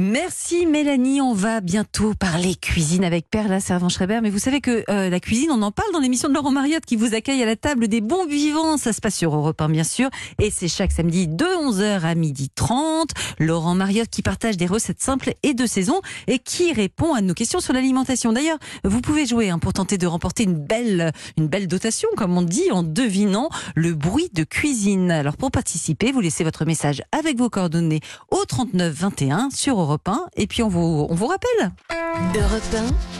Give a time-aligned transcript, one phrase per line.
[0.00, 4.20] Merci Mélanie, on va bientôt parler cuisine avec Perla Servan-Schreiber.
[4.22, 6.86] Mais vous savez que euh, la cuisine, on en parle dans l'émission de Laurent Mariotte
[6.86, 8.76] qui vous accueille à la table des bons vivants.
[8.76, 10.08] Ça se passe sur Europe 1 bien sûr.
[10.40, 13.08] Et c'est chaque samedi de 11h à 12h30.
[13.40, 17.34] Laurent Mariotte qui partage des recettes simples et de saison et qui répond à nos
[17.34, 18.32] questions sur l'alimentation.
[18.32, 22.38] D'ailleurs, vous pouvez jouer hein, pour tenter de remporter une belle, une belle dotation, comme
[22.38, 25.10] on dit, en devinant le bruit de cuisine.
[25.10, 29.87] Alors pour participer, vous laissez votre message avec vos coordonnées au 39 21 sur Europe
[29.88, 30.26] Europe 1.
[30.36, 31.72] Et puis on vous, on vous rappelle.
[32.34, 32.62] Europe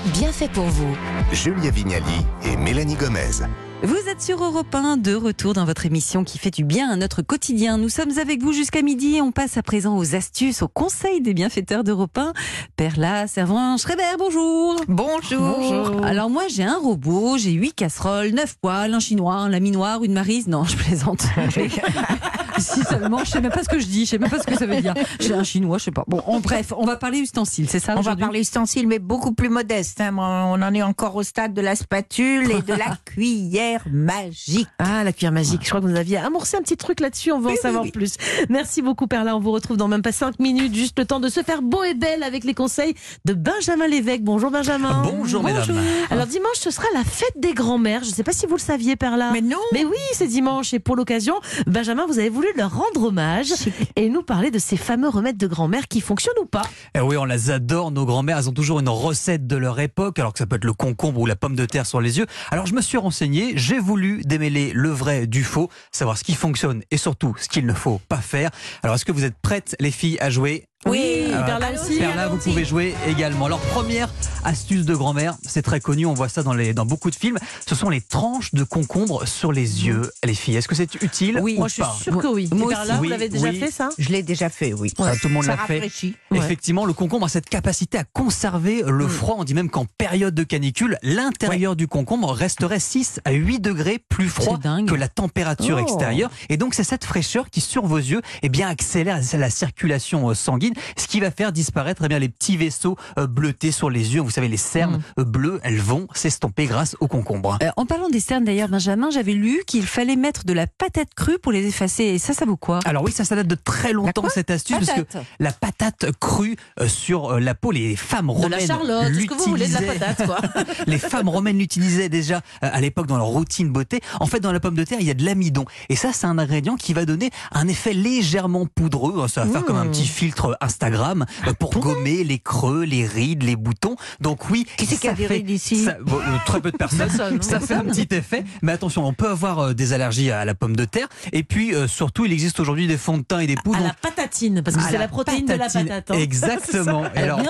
[0.06, 0.94] 1, bien fait pour vous.
[1.32, 3.46] Julia Vignali et Mélanie Gomez.
[3.82, 6.96] Vous êtes sur Europe 1, de retour dans votre émission qui fait du bien à
[6.96, 7.78] notre quotidien.
[7.78, 11.22] Nous sommes avec vous jusqu'à midi et on passe à présent aux astuces, aux conseils
[11.22, 12.34] des bienfaiteurs d'Europe 1.
[12.76, 14.76] Perla, Servant, Schreiber, bonjour.
[14.88, 16.04] bonjour.
[16.04, 20.12] Alors moi j'ai un robot, j'ai huit casseroles, neuf poils, un chinois, un laminoir, une
[20.12, 20.48] marise.
[20.48, 21.22] Non, je plaisante.
[22.60, 24.46] si seulement, je sais même pas ce que je dis, je sais même pas ce
[24.46, 24.94] que ça veut dire.
[25.20, 26.04] J'ai un chinois, je sais pas.
[26.06, 29.32] Bon, en bref, on va parler ustensiles, c'est ça On va parler ustensiles, mais beaucoup
[29.32, 30.00] plus modeste.
[30.00, 30.14] Hein.
[30.16, 34.68] On en est encore au stade de la spatule et de la cuillère magique.
[34.78, 35.60] Ah, la cuillère magique.
[35.62, 37.32] Je crois que vous aviez amorcé un petit truc là-dessus.
[37.32, 38.16] On veut en savoir plus.
[38.48, 39.36] Merci beaucoup, Perla.
[39.36, 40.74] On vous retrouve dans même pas 5 minutes.
[40.74, 44.22] Juste le temps de se faire beau et belle avec les conseils de Benjamin Lévesque.
[44.22, 45.02] Bonjour, Benjamin.
[45.04, 45.64] Bonjour, mesdames.
[46.10, 48.04] Alors, dimanche, ce sera la fête des grands-mères.
[48.04, 49.30] Je ne sais pas si vous le saviez, Perla.
[49.32, 49.58] Mais non.
[49.72, 50.74] Mais oui, c'est dimanche.
[50.74, 51.34] Et pour l'occasion,
[51.66, 53.52] Benjamin, vous avez voulu leur rendre hommage
[53.96, 56.62] et nous parler de ces fameux remèdes de grand-mère qui fonctionnent ou pas.
[56.94, 58.38] Eh oui, on les adore, nos grand-mères.
[58.38, 61.20] Elles ont toujours une recette de leur époque, alors que ça peut être le concombre
[61.20, 62.26] ou la pomme de terre sur les yeux.
[62.50, 66.34] Alors je me suis renseigné, j'ai voulu démêler le vrai du faux, savoir ce qui
[66.34, 68.50] fonctionne et surtout ce qu'il ne faut pas faire.
[68.82, 70.64] Alors est-ce que vous êtes prêtes, les filles, à jouer?
[70.86, 71.98] Oui, Perla aussi.
[71.98, 73.46] Perla, vous pouvez jouer également.
[73.46, 74.08] Alors, première
[74.44, 77.38] astuce de grand-mère, c'est très connu, on voit ça dans, les, dans beaucoup de films,
[77.66, 80.56] ce sont les tranches de concombre sur les yeux, les filles.
[80.56, 82.48] Est-ce que c'est utile Oui, moi je suis sûre que oui.
[82.52, 83.88] Moi Perla, vous l'avez déjà fait ça?
[83.98, 84.92] Je l'ai déjà fait, oui.
[84.92, 85.90] tout le monde l'a fait.
[86.32, 89.08] Effectivement, le concombre a cette capacité à conserver le mm.
[89.08, 89.36] froid.
[89.38, 93.98] On dit même qu'en période de canicule, l'intérieur du concombre resterait 6 à 8 degrés
[94.08, 95.82] plus froid que la température oh.
[95.82, 96.30] extérieure.
[96.48, 100.34] Et donc, c'est cette fraîcheur qui, sur vos yeux, eh bien, accélère la circulation euh,
[100.68, 104.14] sanguine ce qui va faire disparaître eh bien, les petits vaisseaux euh, bleutés sur les
[104.14, 104.20] yeux.
[104.20, 105.20] Vous savez, les cernes mm.
[105.20, 107.58] euh, bleues, elles vont s'estomper grâce au concombre.
[107.62, 111.14] Euh, en parlant des cernes d'ailleurs, Benjamin, j'avais lu qu'il fallait mettre de la patate
[111.14, 112.04] crue pour les effacer.
[112.04, 112.80] Et ça, ça vaut quoi?
[112.84, 116.56] Alors oui, ça, ça date de très longtemps cette astuce, parce que la patate crue
[116.86, 118.50] sur la peau, les femmes romaines.
[118.50, 120.38] De la Charlotte, ce que vous voulez de la patate, quoi?
[120.86, 124.00] les femmes romaines l'utilisaient déjà à l'époque dans leur routine beauté.
[124.20, 125.64] En fait, dans la pomme de terre, il y a de l'amidon.
[125.88, 129.26] Et ça, c'est un ingrédient qui va donner un effet légèrement poudreux.
[129.28, 129.90] Ça va faire comme un mmh.
[129.90, 133.96] petit filtre Instagram euh, pour gommer les creux, les rides, les boutons.
[134.20, 137.08] Donc oui, qui c'est qui a des rides ici euh, Très peu de personnes.
[137.42, 140.54] ça fait un petit effet, mais attention, on peut avoir euh, des allergies à la
[140.54, 141.08] pomme de terre.
[141.32, 143.78] Et puis surtout, il existe aujourd'hui des fonds de teint et des poudres.
[143.78, 146.10] À la patatine, parce que c'est la protéine de la patate.
[146.10, 146.14] Hein.
[146.18, 147.04] Exactement.
[147.14, 147.40] Alors,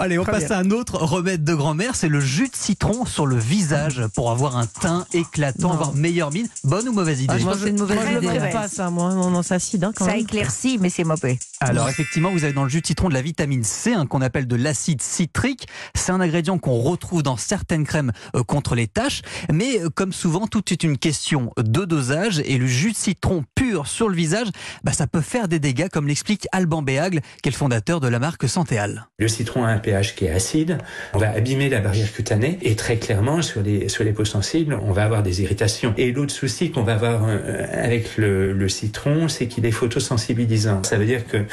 [0.00, 3.26] allez, on passe à un autre remède de grand-mère, c'est le jus de citron sur
[3.26, 6.48] le visage pour avoir un teint éclatant, avoir meilleure mine.
[6.62, 8.28] Bonne ou mauvaise idée ah, Je c'est une mauvaise idée.
[8.34, 9.14] Je pas ça, moi.
[9.14, 9.84] Non, acide.
[9.84, 11.38] Hein, ça éclaircit, mais c'est mauvais.
[11.60, 14.46] Alors effectivement, vous dans le jus de citron de la vitamine C, hein, qu'on appelle
[14.46, 15.66] de l'acide citrique.
[15.94, 19.22] C'est un ingrédient qu'on retrouve dans certaines crèmes euh, contre les taches.
[19.52, 22.42] Mais euh, comme souvent, tout est une question de dosage.
[22.44, 24.48] Et le jus de citron pur sur le visage,
[24.82, 28.08] bah, ça peut faire des dégâts, comme l'explique Alban Béagle, qui est le fondateur de
[28.08, 29.06] la marque Santéal.
[29.18, 30.78] Le citron a un pH qui est acide.
[31.14, 32.58] On va abîmer la barrière cutanée.
[32.62, 35.94] Et très clairement, sur les, sur les peaux sensibles, on va avoir des irritations.
[35.96, 40.82] Et l'autre souci qu'on va avoir euh, avec le, le citron, c'est qu'il est photosensibilisant.
[40.82, 41.44] Ça veut dire que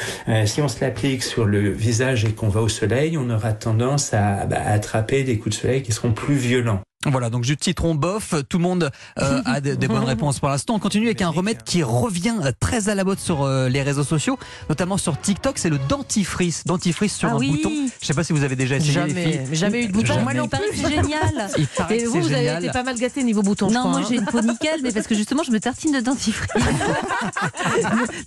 [0.46, 4.12] si on se l'applique sur le visage et qu'on va au soleil, on aura tendance
[4.14, 6.82] à, bah, attraper des coups de soleil qui seront plus violents.
[7.06, 8.90] Voilà, donc jus de citron bof, tout le monde
[9.20, 10.74] euh, a des, bonnes réponses pour l'instant.
[10.74, 14.04] On continue avec un remède qui revient très à la mode sur euh, les réseaux
[14.04, 16.64] sociaux, notamment sur TikTok, c'est le dentifrice.
[16.64, 17.72] Dentifrice sur ah un bouton.
[18.00, 19.40] Je sais pas si vous avez déjà essayé jamais, les filles.
[19.56, 20.20] Jamais eu de bouton.
[20.22, 21.50] Moi non plus, c'est génial.
[21.90, 23.70] Et vous, vous avez été pas mal gâté niveau bouton.
[23.70, 24.06] Non, moi hein.
[24.08, 26.50] j'ai une peau nickel, mais parce que justement je me tartine de dentifrice.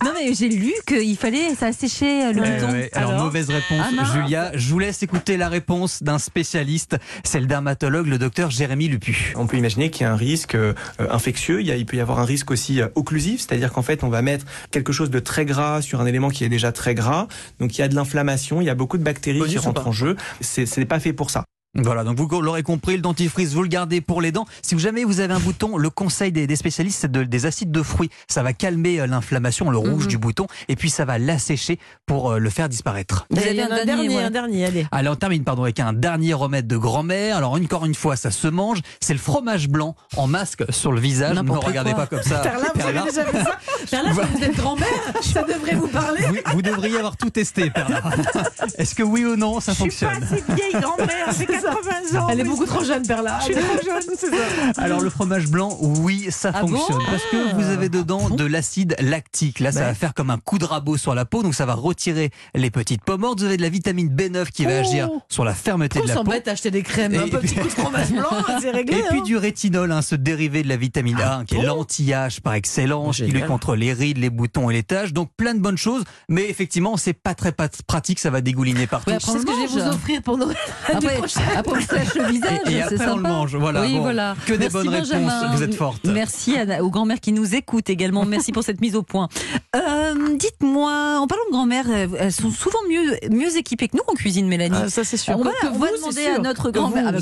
[0.04, 2.88] non mais j'ai lu qu'il fallait ça sécher euh, le bouton.
[2.92, 4.50] Alors, mauvaise réponse, ah, Julia.
[4.54, 6.96] Je vous laisse écouter la réponse d'un spécialiste.
[7.24, 9.32] C'est le dermatologue, le docteur Jérémy Lupu.
[9.36, 11.60] On peut imaginer qu'il y a un risque euh, infectieux.
[11.60, 14.02] Il, y a, il peut y avoir un risque aussi euh, occlusif, c'est-à-dire qu'en fait
[14.02, 16.96] on va mettre quelque chose de très gras sur un élément qui est déjà très
[16.96, 17.28] gras.
[17.60, 19.92] Donc il y a de l'inflammation, il y a beaucoup de bactéries qui rentrent en
[19.92, 20.16] jeu.
[20.40, 21.44] C'est n'est pas fait pour ça.
[21.82, 24.46] Voilà, donc vous l'aurez compris, le dentifrice, vous le gardez pour les dents.
[24.62, 27.82] Si jamais vous avez un bouton, le conseil des, spécialistes, c'est de, des acides de
[27.82, 28.10] fruits.
[28.28, 30.08] Ça va calmer euh, l'inflammation, le rouge mhm.
[30.08, 33.26] du bouton, et puis ça va l'assécher pour euh, le faire disparaître.
[33.30, 34.86] Vous avez un, dernier, un dernier, allez.
[34.90, 37.36] Allez, on termine pardon, avec un dernier remède de grand-mère.
[37.36, 38.80] Alors encore une fois, ça se mange.
[39.00, 41.36] C'est le fromage blanc en masque sur le visage.
[41.36, 42.38] Ne regardez pas comme ça.
[42.38, 43.58] Perla, vous avez déjà vu ça
[43.90, 44.86] Perla, vous êtes grand-mère,
[45.20, 46.22] ça devrait vous parler.
[46.52, 48.02] Vous, devriez avoir tout testé, Perla.
[48.78, 51.65] Est-ce que oui ou non, ça fonctionne Je suis pas assez vieille grand-mère, j'ai 80
[51.68, 52.28] ans.
[52.30, 53.38] Elle est beaucoup trop jeune, Perla.
[53.40, 54.36] Je suis trop jeune, c'est ça.
[54.82, 57.02] Alors le fromage blanc, oui, ça ah fonctionne.
[57.06, 59.60] parce que vous avez dedans ah de l'acide lactique.
[59.60, 61.74] Là, ça va faire comme un coup de rabot sur la peau, donc ça va
[61.74, 63.40] retirer les petites peaux mortes.
[63.40, 64.80] Vous avez de la vitamine B9 qui va oh.
[64.80, 66.20] agir sur la fermeté de la peau.
[66.20, 68.30] On s'embête à acheter des crèmes, un petit coup de fromage blanc,
[68.60, 68.98] c'est réglé.
[68.98, 69.22] Et puis hein.
[69.22, 73.16] du rétinol, hein, ce dérivé de la vitamine A, qui est ah l'anti-âge par excellence,
[73.16, 75.12] qui lutte contre les rides, les boutons et les taches.
[75.12, 79.10] Donc plein de bonnes choses, mais effectivement, c'est pas très pratique, ça va dégouliner partout.
[79.18, 80.56] c'est ce que je vais vous offrir pour Noël.
[80.92, 81.20] Après,
[81.60, 83.56] après on se le visage, et, après on le mange.
[83.56, 83.82] Voilà.
[83.82, 84.36] Oui, voilà.
[84.46, 85.32] Que des bonnes réponses.
[85.52, 86.04] Vous êtes forte.
[86.04, 88.24] Merci aux grand-mères qui nous écoutent également.
[88.24, 89.28] Merci pour cette mise au point.
[89.74, 91.86] Euh, dites-moi, en parlant de grand-mère,
[92.18, 94.76] elles sont souvent mieux, mieux équipées que nous en cuisine, Mélanie.
[94.84, 95.38] Ah, ça, c'est sûr.
[95.38, 95.52] On va,
[95.96, 97.12] demander à notre grand-mère.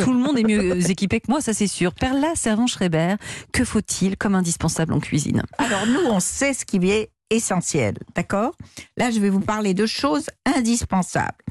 [0.00, 1.94] Tout le monde est mieux équipé que moi, ça, c'est sûr.
[1.94, 3.16] Perla Servan-Schreiber,
[3.52, 5.42] que faut-il comme indispensable en cuisine?
[5.58, 8.54] Alors, nous, on sait ce qui est essentiel, d'accord?
[8.96, 11.44] Là, je vais vous parler de choses indispensables.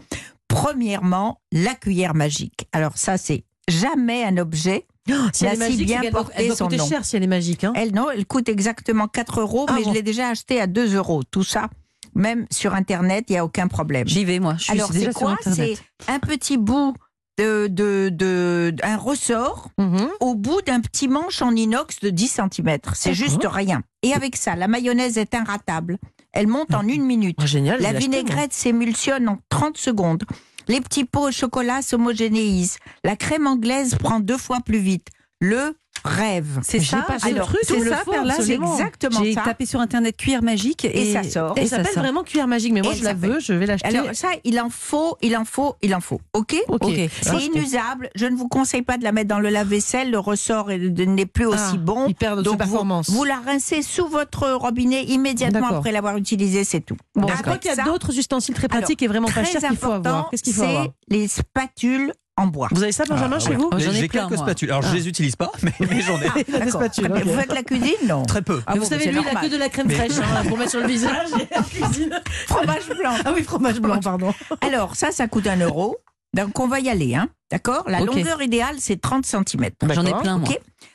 [0.52, 2.68] Premièrement, la cuillère magique.
[2.72, 6.56] Alors ça, c'est jamais un objet oh, si elle est magique, bien elle porté doit,
[6.56, 7.64] coûter cher si elle est magique.
[7.64, 7.74] Hein.
[7.76, 10.96] elle, non, elle coûte exactement 4 euros, ah mais je l'ai déjà acheté à 2
[10.96, 11.24] euros.
[11.24, 11.70] Tout ça,
[12.16, 14.08] même sur Internet, il n'y a aucun problème.
[14.08, 14.56] J'y vais, moi.
[14.58, 15.38] Je suis Alors, c'est quoi?
[15.42, 15.78] C'est
[16.08, 16.94] un petit bout
[17.38, 20.10] de, de, de un ressort mhm.
[20.20, 22.78] au bout d'un petit manche en inox de 10 cm.
[22.94, 23.84] C'est juste rien.
[24.04, 25.98] Et avec ça, la mayonnaise est inratable.
[26.34, 27.38] Elle monte en une minute.
[27.42, 30.24] Oh, génial, la vinaigrette s'émulsionne en 30 secondes.
[30.68, 32.78] Les petits pots au chocolat s'homogénéisent.
[33.04, 35.08] La crème anglaise prend deux fois plus vite.
[35.40, 36.60] Le rêve.
[36.64, 37.06] C'est ça.
[37.24, 38.04] Alors, c'est ça,
[38.40, 39.24] C'est exactement ça.
[39.24, 41.58] J'ai tapé sur internet cuillère magique et, ça sort.
[41.58, 42.74] Et, ça s'appelle vraiment cuillère magique.
[42.74, 43.88] Mais moi, je la veux, je vais l'acheter.
[43.88, 46.22] Alors ça, il en faut, il en faut, il en faut.
[46.34, 46.56] Ok?
[46.68, 46.86] Ok.
[47.22, 48.10] C'est inusable.
[48.16, 50.12] Je ne vous conseille pas de la mettre dans le lave-vaisselle.
[50.12, 52.08] Le ressort n'est plus aussi ah, bon.
[52.08, 53.10] Il perd de Donc performance.
[53.10, 56.98] Vous, la rincez sous votre robinet immédiatement après l'avoir utilisé, c'est tout.
[57.16, 59.92] Bon, crois qu'il y a d'autres ustensiles très pratiques et vraiment pas chers qu'il faut
[59.92, 60.30] avoir.
[60.30, 60.88] Qu'est-ce qu'il faut avoir?
[61.10, 62.68] Les spatules en bois.
[62.72, 64.72] Vous avez ça, Benjamin, ah, chez vous J'ai quelques spatules.
[64.72, 66.28] Alors, je les utilise pas, mais, j'en ai.
[66.54, 67.12] Ah, des spatules.
[67.24, 68.62] Vous faites la cuisine, non Très peu.
[68.66, 70.82] Ah, vous savez, lui, il a que de la crème fraîche hein, pour mettre sur
[70.82, 71.28] le visage.
[72.48, 73.16] fromage blanc.
[73.26, 74.34] Ah oui, fromage blanc, pardon.
[74.62, 75.98] Alors, ça, ça coûte un euro.
[76.34, 77.84] Donc, on va y aller, hein D'accord?
[77.88, 79.70] La longueur idéale, c'est 30 cm.
[79.90, 80.50] J'en ai plein, moi.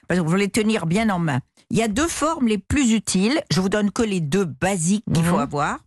[0.08, 1.40] Parce que vous voulez tenir bien en main.
[1.70, 3.42] Il y a deux formes les plus utiles.
[3.50, 5.42] Je vous donne que les deux basiques qu'il faut mhm.
[5.42, 5.78] avoir.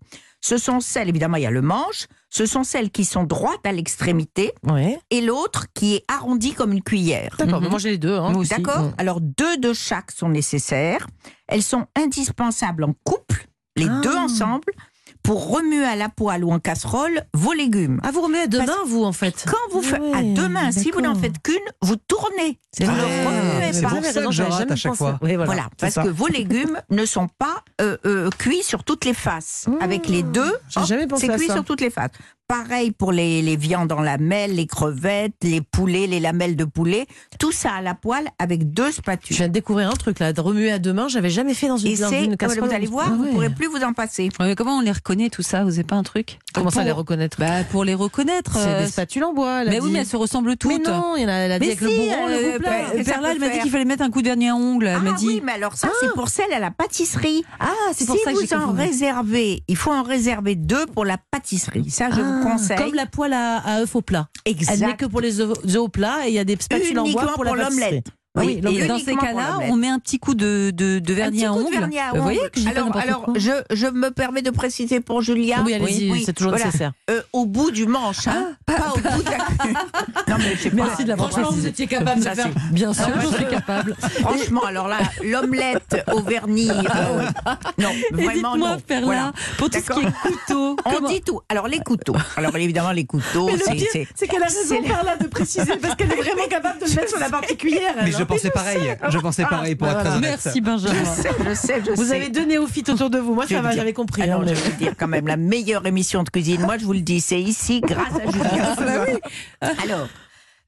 [0.41, 3.65] Ce sont celles, évidemment, il y a le manche, ce sont celles qui sont droites
[3.65, 4.53] à l'extrémité
[5.09, 7.35] et l'autre qui est arrondie comme une cuillère.
[7.37, 8.15] D'accord, moi j'ai les deux.
[8.15, 8.93] Hein, D'accord mm.
[8.97, 11.07] Alors deux de chaque sont nécessaires.
[11.47, 14.01] Elles sont indispensables en couple, les ah.
[14.03, 14.71] deux ensemble,
[15.29, 17.99] pour remuer à la poêle ou en casserole vos légumes.
[18.01, 20.71] Ah, vous remuez à deux mains, vous, en fait Quand vous faites à deux mains,
[20.71, 22.59] si vous n'en faites qu'une, vous tournez.
[22.79, 23.73] Vous ne remuez pas.
[23.73, 25.19] C'est pour ça que à chaque fois.
[25.21, 29.67] voilà, parce que vos légumes ne sont pas euh, euh, cuits sur toutes les faces.
[29.67, 29.83] Mmh.
[29.83, 32.09] Avec les deux, c'est cuit sur toutes les faces.
[32.49, 37.05] Pareil pour les, les viandes en lamelles, les crevettes, les poulets, les lamelles de poulet.
[37.37, 39.35] Tout ça à la poêle avec deux spatules.
[39.35, 41.07] Je viens de découvrir un truc là, de remuer à deux mains.
[41.07, 42.67] J'avais jamais fait dans une, dans une casserole.
[42.67, 44.29] Vous allez voir, vous ne pourrez plus vous en passer.
[44.39, 46.91] mais comment on les reconnaît tout ça Vous n'avez pas un truc Comment ça les
[46.91, 48.57] reconnaître bah, Pour les reconnaître.
[48.57, 49.63] C'est des euh, spatules en bois.
[49.65, 50.71] Mais oui, mais elles se ressemblent toutes.
[50.71, 53.33] Mais non, il y en a, elle a dit avec le bourron, le euh, Perla,
[53.33, 54.87] elle m'a dit qu'il fallait mettre un coup de dernier ongle.
[54.87, 55.27] Elle m'a ah dit.
[55.27, 56.15] Oui, mais alors ça, c'est ah.
[56.15, 57.43] pour celle à la pâtisserie.
[57.59, 61.05] Ah, c'est pour ça que Si vous en réservez, il faut en réserver deux pour
[61.05, 61.91] la pâtisserie.
[61.91, 62.38] Ça, je
[62.77, 64.29] Comme la poêle à, œufs au plat.
[64.45, 64.73] Exact.
[64.73, 67.09] Elle n'est que pour les œufs au plat et il y a des spatules en
[67.09, 68.07] bois pour, l'omelette.
[68.39, 71.53] Oui, et dans ces cas-là, on met un petit coup de, de, de vernis à
[71.53, 71.89] ongles.
[72.13, 75.57] Vous voyez Alors, alors je, je, me permets de préciser pour Julia.
[75.65, 76.93] Oui, allez-y, c'est toujours nécessaire.
[77.09, 79.37] Euh, au bout du manche, hein, ah, pas, au bout de la
[80.27, 82.47] Non, mais je sais Merci de l'avoir Franchement, vous étiez capable de faire.
[82.71, 83.95] Bien sûr, je suis capable.
[83.99, 86.69] Franchement, alors là, l'omelette au vernis.
[86.99, 87.25] Euh,
[87.77, 88.77] non, vraiment non.
[88.85, 90.75] Faire là, pour tout ce qui est couteau.
[90.85, 91.39] On dit tout.
[91.49, 92.15] Alors, les couteaux.
[92.35, 94.07] Alors, évidemment, les couteaux, c'est.
[94.15, 96.95] C'est qu'elle a raison par là de préciser, parce qu'elle est vraiment capable de le
[96.95, 97.95] mettre sur la particulière.
[98.03, 98.97] Mais je pensais pareil.
[99.09, 100.39] Je pensais pareil pour être honnête.
[100.43, 100.93] Merci Benjamin.
[100.99, 103.33] Je sais, je sais, je Vous avez deux néophytes autour de vous.
[103.33, 104.21] Moi, ça va, j'avais compris.
[104.21, 106.93] Alors, je vais vous dire quand même, la meilleure émission de cuisine, moi, je vous
[106.93, 109.19] le dis, c'est ici, grâce à Julien.
[109.61, 110.07] Ah, Alors.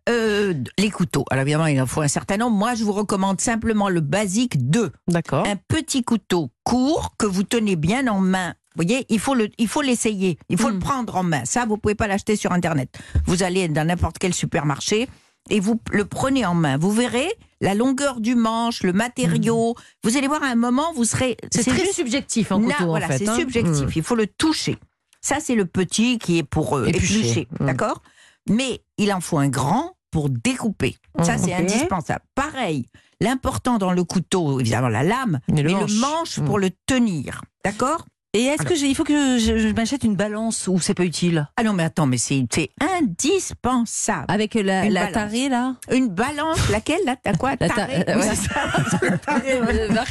[0.10, 1.26] Euh, les couteaux.
[1.30, 2.58] Alors évidemment, il en faut un certain nombre.
[2.58, 4.92] Moi, je vous recommande simplement le basique 2.
[5.08, 5.46] D'accord.
[5.46, 9.50] Un petit couteau court que vous tenez bien en main Vous voyez, il faut le,
[9.60, 10.80] il faut l'essayer, il faut le mm.
[10.80, 11.46] prendre en main.
[11.46, 12.90] Ça, vous pouvez pas l'acheter sur internet.
[13.28, 15.08] Vous allez dans n'importe quel supermarché
[15.52, 16.78] et vous le prenez en main.
[16.78, 17.30] Vous verrez
[17.62, 19.72] la longueur du manche, le matériau.
[19.72, 19.82] Mm.
[20.04, 21.38] Vous allez voir à un moment, vous serez.
[21.52, 22.88] C'est très subjectif en couteau.
[22.88, 23.36] voilà, c'est hein.
[23.38, 23.86] subjectif.
[23.86, 23.92] Mm.
[23.96, 24.78] Il faut le toucher.
[25.22, 28.02] Ça, c'est le petit qui est pour euh, éplucher, d'accord?
[28.50, 30.98] Mais il en faut un grand pour découper.
[31.22, 32.26] Ça, c'est indispensable.
[32.36, 32.88] Pareil,
[33.22, 37.44] l'important dans le couteau, évidemment la lame, mais le manche, pour le tenir.
[37.64, 38.06] D'accord?
[38.34, 41.50] Et est-ce que il faut que je, m'achète une balance ou c'est pas utile?
[41.58, 42.46] Ah non mais attends mais c'est
[42.80, 44.26] indispensable.
[44.30, 45.76] Avec la, la tarée là?
[45.92, 47.16] Une balance laquelle là?
[47.22, 47.52] T'as quoi?
[47.60, 49.60] La tarée La tarée.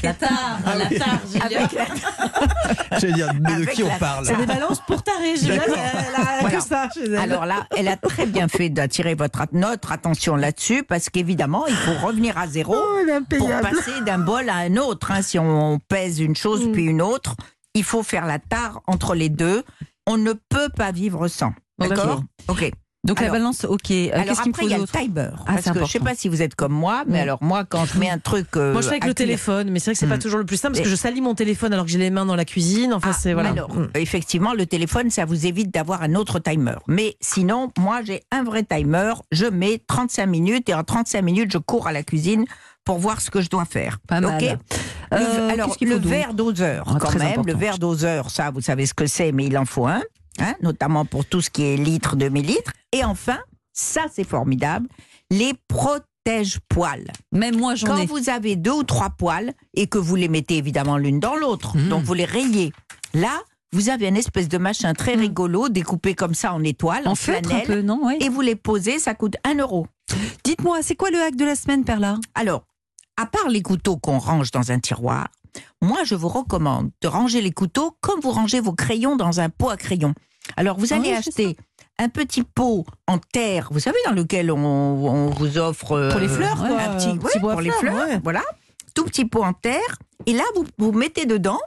[0.02, 1.20] La tare, la tare.
[2.98, 4.26] J'allais dire mais de qui on parle?
[4.26, 5.36] C'est des balances pour taré.
[5.36, 6.88] J'ai que ça.
[7.18, 11.74] Alors là, elle a très bien fait d'attirer votre notre attention là-dessus parce qu'évidemment il
[11.74, 15.10] faut revenir à zéro oh, pour passer d'un bol à un autre.
[15.10, 15.22] Hein.
[15.22, 16.72] Si on pèse une chose mm.
[16.72, 17.36] puis une autre
[17.74, 19.64] il faut faire la tare entre les deux.
[20.06, 21.52] On ne peut pas vivre sans.
[21.78, 22.70] D'accord Ok.
[23.02, 23.90] Donc la balance, ok.
[23.90, 25.30] Euh, alors après, il y a le timer.
[25.46, 27.64] Ah, parce que je ne sais pas si vous êtes comme moi, mais alors moi,
[27.64, 28.48] quand je mets un truc.
[28.56, 30.20] Euh, moi, je fais avec le téléphone, mais c'est vrai que c'est pas mm.
[30.20, 32.26] toujours le plus simple parce que je salis mon téléphone alors que j'ai les mains
[32.26, 32.92] dans la cuisine.
[32.92, 33.50] Enfin, ah, c'est voilà.
[33.50, 33.88] Alors, mm.
[33.94, 36.76] effectivement, le téléphone, ça vous évite d'avoir un autre timer.
[36.88, 39.14] Mais sinon, moi, j'ai un vrai timer.
[39.32, 42.44] Je mets 35 minutes et en 35 minutes, je cours à la cuisine
[42.90, 44.00] pour voir ce que je dois faire.
[44.00, 44.58] Pas mal.
[45.12, 47.40] Euh, alors, le verre doseur, ah, quand même.
[47.46, 50.02] Le verre doseur, ça, vous savez ce que c'est, mais il en faut un.
[50.40, 52.72] Hein, notamment pour tout ce qui est litres, demi-litres.
[52.90, 53.38] Et enfin,
[53.72, 54.88] ça c'est formidable,
[55.30, 57.12] les protège-poils.
[57.30, 58.06] Même moi j'en ai.
[58.08, 61.36] Quand vous avez deux ou trois poils et que vous les mettez évidemment l'une dans
[61.36, 61.88] l'autre, mmh.
[61.90, 62.72] donc vous les rayez,
[63.14, 63.38] là
[63.72, 65.20] vous avez une espèce de machin très mmh.
[65.20, 69.14] rigolo découpé comme ça en étoiles, en, en flanelle, non et vous les posez, ça
[69.14, 69.86] coûte un euro.
[70.42, 72.16] Dites-moi, c'est quoi le hack de la semaine, Perla?
[72.34, 72.64] Alors,
[73.20, 75.28] à part les couteaux qu'on range dans un tiroir,
[75.82, 79.50] moi je vous recommande de ranger les couteaux comme vous rangez vos crayons dans un
[79.50, 80.14] pot à crayons.
[80.56, 81.58] Alors vous allez ah acheter
[81.98, 86.34] un petit pot en terre, vous savez, dans lequel on, vous offre pour les euh,
[86.34, 86.80] fleurs, quoi.
[86.80, 88.42] un petit, pot pour les fleurs, voilà,
[88.94, 89.98] tout petit pot en terre.
[90.24, 91.60] Et là, vous vous mettez dedans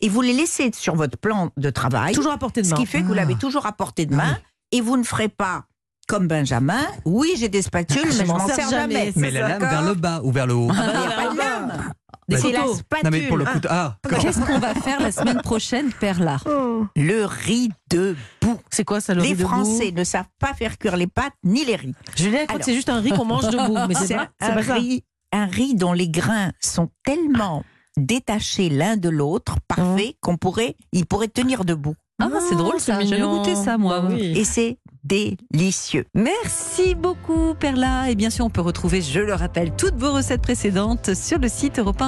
[0.00, 2.14] et vous les laissez sur votre plan de travail.
[2.14, 2.74] Toujours à portée de main.
[2.74, 3.40] Ce qui fait que vous l'avez ah.
[3.40, 4.38] toujours à portée de main.
[4.72, 5.66] Et vous ne ferez pas
[6.06, 9.12] comme Benjamin, oui, j'ai des spatules, mais je m'en sers jamais.
[9.16, 11.38] Mais la lame vers le bas ou vers le haut Il n'y a pas de
[11.38, 11.92] lame.
[12.28, 13.04] C'est la spatule.
[13.04, 16.38] Non, mais pour le coup, ah, Qu'est-ce qu'on va faire la semaine prochaine, Perla?
[16.46, 16.86] Oh.
[16.96, 18.58] Le riz de boue.
[18.70, 20.96] C'est quoi ça, le les riz de boue Les Français ne savent pas faire cuire
[20.96, 21.94] les pâtes ni les riz.
[22.16, 23.78] Je crois que c'est juste un riz qu'on mange debout.
[23.88, 27.62] Mais c'est un, un, riz, un riz dont les grains sont tellement
[27.96, 30.18] détachés l'un de l'autre, parfait, oh.
[30.20, 31.94] qu'on pourrait, il pourrait tenir debout.
[32.18, 34.00] Ah, c'est drôle ça, j'ai goûté ça moi.
[34.00, 34.32] Bah oui.
[34.36, 36.04] Et c'est délicieux.
[36.14, 38.10] Merci beaucoup Perla.
[38.10, 41.48] Et bien sûr, on peut retrouver, je le rappelle, toutes vos recettes précédentes sur le
[41.48, 42.02] site europe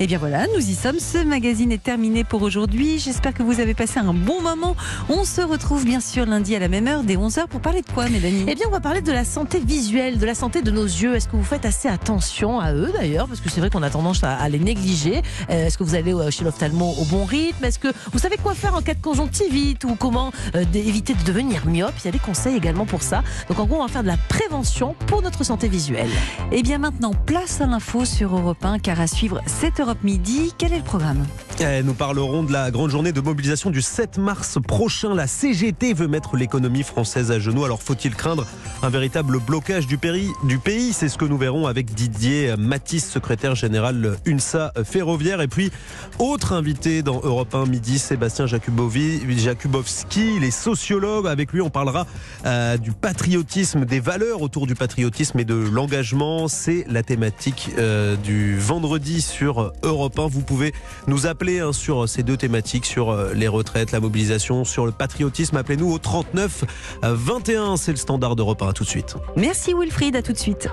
[0.00, 0.98] Et bien voilà, nous y sommes.
[0.98, 2.98] Ce magazine est terminé pour aujourd'hui.
[2.98, 4.74] J'espère que vous avez passé un bon moment.
[5.08, 7.90] On se retrouve bien sûr lundi à la même heure, dès 11h, pour parler de
[7.90, 8.44] quoi, Mélanie?
[8.48, 11.14] Eh bien, on va parler de la santé visuelle, de la santé de nos yeux.
[11.14, 13.28] Est-ce que vous faites assez attention à eux d'ailleurs?
[13.28, 15.22] Parce que c'est vrai qu'on a tendance à, les négliger.
[15.50, 17.64] Euh, est-ce que vous allez euh, chez l'ophtalmo au bon rythme?
[17.64, 21.66] Est-ce que vous savez quoi faire en de conjonctivite ou comment euh, éviter de devenir
[21.66, 23.22] mieux il y a des conseils également pour ça.
[23.48, 26.10] Donc en gros, on va faire de la prévention pour notre santé visuelle.
[26.52, 29.98] Et eh bien maintenant, place à l'info sur Europe 1, car à suivre 7 Europe
[30.02, 31.26] Midi, quel est le programme?
[31.58, 35.14] Nous parlerons de la grande journée de mobilisation du 7 mars prochain.
[35.14, 37.64] La CGT veut mettre l'économie française à genoux.
[37.64, 38.46] Alors faut-il craindre
[38.82, 39.98] un véritable blocage du,
[40.44, 40.92] du pays?
[40.92, 45.40] C'est ce que nous verrons avec Didier Matisse, secrétaire général UNSA Ferroviaire.
[45.40, 45.72] Et puis,
[46.18, 51.26] autre invité dans Europe 1 Midi, Sébastien Jakubowski, les sociologues.
[51.26, 52.06] Avec lui, on parlera
[52.44, 56.48] euh, du patriotisme, des valeurs autour du patriotisme et de l'engagement.
[56.48, 60.26] C'est la thématique euh, du vendredi sur Europe 1.
[60.26, 60.74] Vous pouvez
[61.06, 64.92] nous appeler hein, sur ces deux thématiques, sur euh, les retraites, la mobilisation, sur le
[64.92, 65.56] patriotisme.
[65.56, 66.64] Appelez-nous au 39
[67.02, 67.76] 21.
[67.76, 68.68] C'est le standard d'Europe 1.
[68.68, 69.16] À tout de suite.
[69.36, 70.68] Merci Wilfried, à tout de suite.